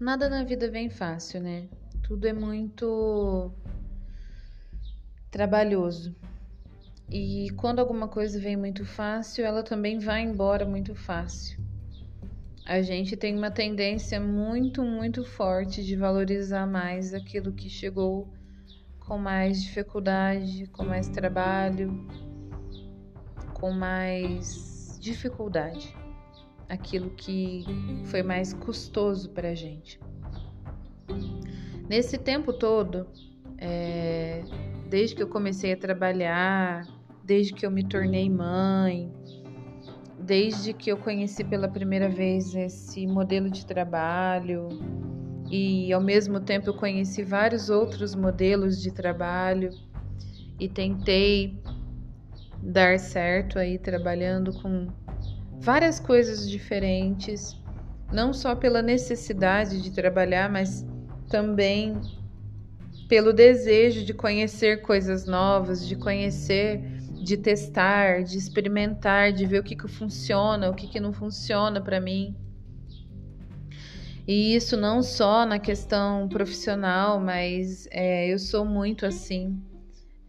[0.00, 1.66] Nada na vida vem fácil, né?
[2.04, 3.50] Tudo é muito
[5.28, 6.14] trabalhoso.
[7.10, 11.58] E quando alguma coisa vem muito fácil, ela também vai embora muito fácil.
[12.64, 18.32] A gente tem uma tendência muito, muito forte de valorizar mais aquilo que chegou
[19.00, 22.06] com mais dificuldade, com mais trabalho,
[23.52, 25.97] com mais dificuldade
[26.68, 27.64] aquilo que
[28.04, 29.98] foi mais custoso para a gente.
[31.88, 33.06] Nesse tempo todo,
[33.56, 34.42] é,
[34.88, 36.86] desde que eu comecei a trabalhar,
[37.24, 39.10] desde que eu me tornei mãe,
[40.18, 44.68] desde que eu conheci pela primeira vez esse modelo de trabalho
[45.50, 49.70] e ao mesmo tempo eu conheci vários outros modelos de trabalho
[50.60, 51.58] e tentei
[52.62, 54.88] dar certo aí trabalhando com
[55.60, 57.56] várias coisas diferentes,
[58.10, 60.86] não só pela necessidade de trabalhar, mas
[61.28, 62.00] também
[63.08, 66.80] pelo desejo de conhecer coisas novas, de conhecer,
[67.22, 71.80] de testar, de experimentar, de ver o que, que funciona, o que, que não funciona
[71.80, 72.36] para mim.
[74.26, 79.58] E isso não só na questão profissional, mas é, eu sou muito assim.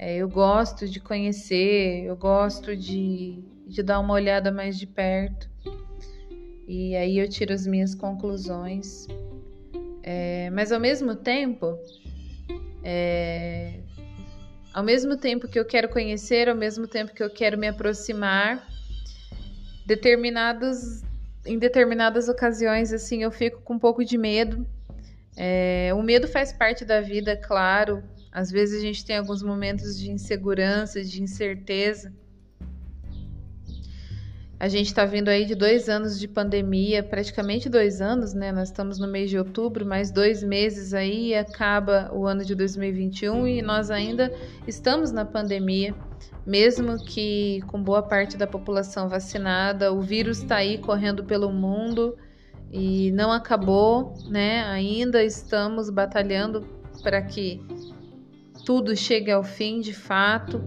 [0.01, 5.49] É, eu gosto de conhecer, eu gosto de, de dar uma olhada mais de perto.
[6.65, 9.07] E aí eu tiro as minhas conclusões.
[10.01, 11.77] É, mas ao mesmo tempo,
[12.81, 13.81] é,
[14.73, 18.65] ao mesmo tempo que eu quero conhecer, ao mesmo tempo que eu quero me aproximar,
[19.85, 21.03] determinados,
[21.45, 24.65] em determinadas ocasiões, assim, eu fico com um pouco de medo.
[25.35, 28.01] É, o medo faz parte da vida, claro.
[28.31, 32.13] Às vezes a gente tem alguns momentos de insegurança, de incerteza.
[34.59, 38.51] A gente está vindo aí de dois anos de pandemia, praticamente dois anos, né?
[38.51, 43.47] Nós estamos no mês de outubro, mais dois meses aí acaba o ano de 2021
[43.47, 44.29] e nós ainda
[44.67, 45.95] estamos na pandemia,
[46.45, 52.17] mesmo que com boa parte da população vacinada, o vírus está aí correndo pelo mundo
[52.69, 54.63] e não acabou, né?
[54.65, 56.67] Ainda estamos batalhando
[57.01, 57.61] para que
[58.65, 60.61] tudo chegue ao fim de fato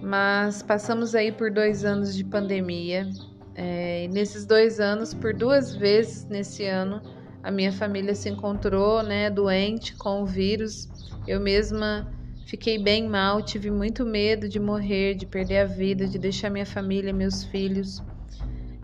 [0.00, 3.08] mas passamos aí por dois anos de pandemia.
[3.54, 7.02] É, e nesses dois anos, por duas vezes nesse ano,
[7.42, 10.88] a minha família se encontrou né, doente com o vírus.
[11.26, 12.10] Eu mesma
[12.46, 16.66] fiquei bem mal, tive muito medo de morrer, de perder a vida, de deixar minha
[16.66, 18.02] família, meus filhos.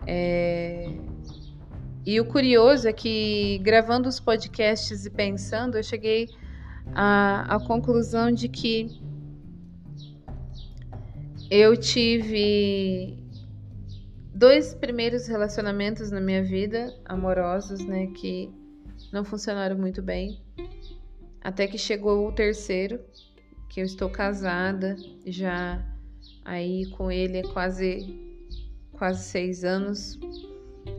[0.05, 0.91] É...
[2.05, 6.29] E o curioso é que, gravando os podcasts e pensando, eu cheguei
[6.93, 8.89] à, à conclusão de que
[11.49, 13.17] eu tive
[14.33, 18.49] dois primeiros relacionamentos na minha vida, amorosos, né, que
[19.11, 20.41] não funcionaram muito bem.
[21.41, 22.99] Até que chegou o terceiro,
[23.69, 25.85] que eu estou casada, já
[26.43, 28.25] aí com ele é quase
[28.93, 30.19] quase seis anos.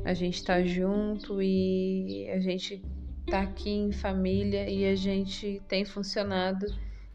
[0.05, 2.83] A gente tá junto e a gente
[3.27, 6.67] tá aqui em família e a gente tem funcionado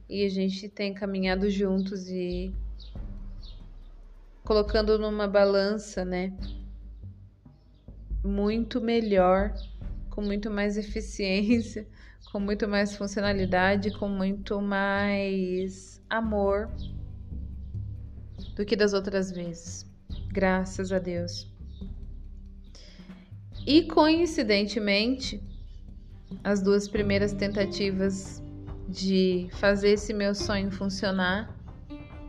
[0.10, 2.54] e a gente tem caminhado juntos e
[4.44, 6.34] colocando numa balança, né?
[8.24, 9.54] Muito melhor,
[10.10, 11.88] com muito mais eficiência,
[12.30, 16.70] com muito mais funcionalidade, com muito mais amor
[18.54, 19.90] do que das outras vezes.
[20.28, 21.50] Graças a Deus.
[23.66, 25.42] E coincidentemente,
[26.44, 28.42] as duas primeiras tentativas
[28.88, 31.56] de fazer esse meu sonho funcionar,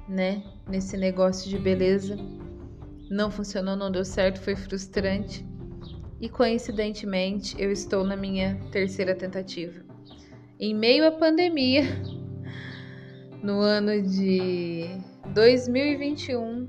[0.09, 0.43] né?
[0.69, 2.17] nesse negócio de beleza.
[3.11, 5.47] Não funcionou, não deu certo, foi frustrante.
[6.21, 9.85] E coincidentemente, eu estou na minha terceira tentativa.
[10.59, 11.83] Em meio à pandemia,
[13.43, 14.87] no ano de
[15.35, 16.69] 2021,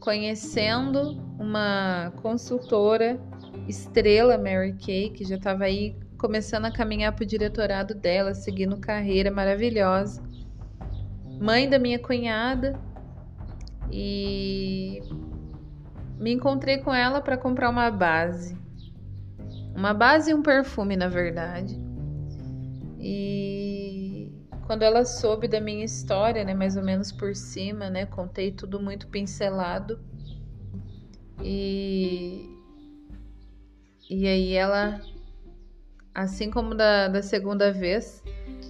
[0.00, 3.20] conhecendo uma consultora
[3.66, 8.76] estrela, Mary Kay, que já estava aí começando a caminhar para o diretorado dela, seguindo
[8.78, 10.28] carreira maravilhosa
[11.40, 12.78] mãe da minha cunhada
[13.90, 15.00] e
[16.18, 18.58] me encontrei com ela para comprar uma base.
[19.74, 21.78] Uma base e um perfume, na verdade.
[22.98, 24.32] E
[24.66, 28.80] quando ela soube da minha história, né, mais ou menos por cima, né, contei tudo
[28.80, 30.00] muito pincelado.
[31.40, 32.57] E
[34.08, 35.00] e aí ela
[36.14, 38.22] assim como da, da segunda vez,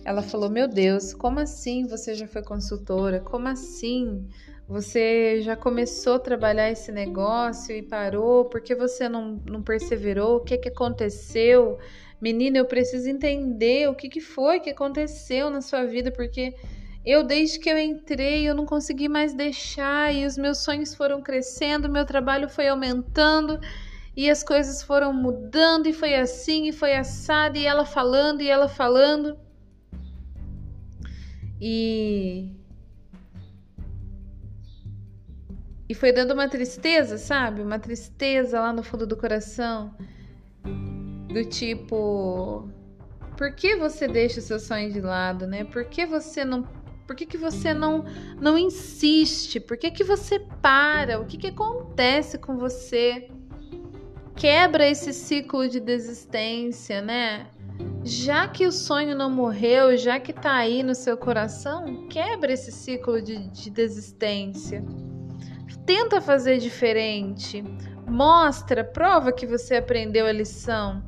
[0.04, 3.20] ela falou: Meu Deus, como assim você já foi consultora?
[3.20, 4.28] Como assim
[4.68, 8.44] Você já começou a trabalhar esse negócio e parou?
[8.44, 10.36] Por que você não, não perseverou?
[10.36, 11.78] O que, que aconteceu?
[12.20, 16.54] Menina, eu preciso entender o que, que foi que aconteceu na sua vida, porque
[17.06, 21.22] eu, desde que eu entrei, eu não consegui mais deixar e os meus sonhos foram
[21.22, 23.58] crescendo, meu trabalho foi aumentando
[24.18, 28.50] e as coisas foram mudando e foi assim e foi assado e ela falando e
[28.50, 29.38] ela falando.
[31.60, 32.50] E
[35.88, 37.62] e foi dando uma tristeza, sabe?
[37.62, 39.94] Uma tristeza lá no fundo do coração.
[41.32, 42.68] Do tipo,
[43.36, 45.62] por que você deixa o seu sonho de lado, né?
[45.62, 46.64] Por que você não
[47.06, 48.04] por que, que você não
[48.40, 49.60] não insiste?
[49.60, 51.20] Por que, que você para?
[51.20, 53.30] O que, que acontece com você?
[54.38, 57.48] Quebra esse ciclo de desistência, né?
[58.04, 62.70] Já que o sonho não morreu, já que tá aí no seu coração, quebra esse
[62.70, 64.84] ciclo de, de desistência.
[65.84, 67.64] Tenta fazer diferente.
[68.06, 71.02] Mostra, prova que você aprendeu a lição.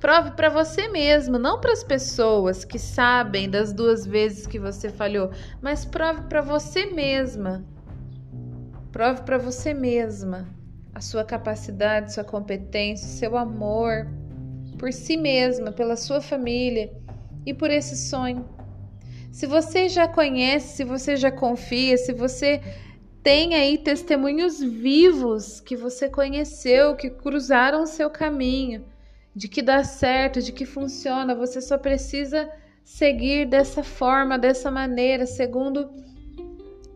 [0.00, 4.88] Prove para você mesmo, não para as pessoas que sabem das duas vezes que você
[4.88, 5.30] falhou,
[5.62, 7.64] mas prove para você mesma.
[8.90, 10.57] Prove para você mesma
[10.98, 14.08] a sua capacidade, sua competência, seu amor
[14.76, 16.92] por si mesma, pela sua família
[17.46, 18.44] e por esse sonho.
[19.30, 22.60] Se você já conhece, se você já confia, se você
[23.22, 28.84] tem aí testemunhos vivos que você conheceu, que cruzaram o seu caminho,
[29.32, 32.50] de que dá certo, de que funciona, você só precisa
[32.82, 35.90] seguir dessa forma, dessa maneira, segundo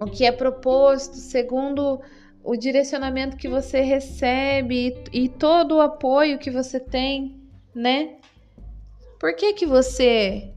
[0.00, 2.00] o que é proposto, segundo
[2.44, 7.41] o direcionamento que você recebe e, e todo o apoio que você tem,
[7.75, 8.17] né?
[9.19, 10.50] Por que que você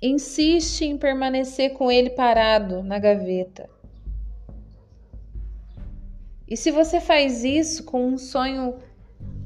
[0.00, 3.68] insiste em permanecer com ele parado na gaveta?
[6.48, 8.76] E se você faz isso com um sonho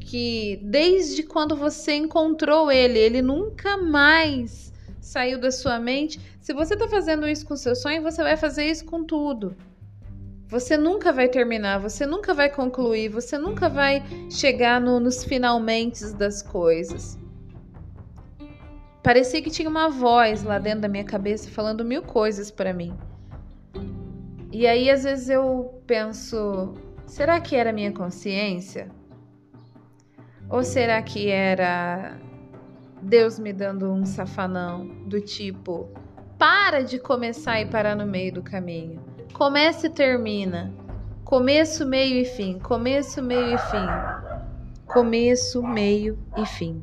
[0.00, 6.74] que desde quando você encontrou ele, ele nunca mais saiu da sua mente, se você
[6.74, 9.56] está fazendo isso com seu sonho, você vai fazer isso com tudo.
[10.48, 16.02] Você nunca vai terminar, você nunca vai concluir, você nunca vai chegar no, nos finalmente
[16.14, 17.18] das coisas.
[19.02, 22.96] Parecia que tinha uma voz lá dentro da minha cabeça falando mil coisas para mim.
[24.50, 26.72] E aí às vezes eu penso,
[27.06, 28.90] será que era minha consciência?
[30.48, 32.18] Ou será que era
[33.02, 35.90] Deus me dando um safanão do tipo,
[36.38, 39.17] para de começar e parar no meio do caminho?
[39.32, 40.72] Começa e termina.
[41.24, 42.58] Começo, meio e fim.
[42.58, 43.86] Começo, meio e fim.
[44.86, 46.82] Começo, meio e fim.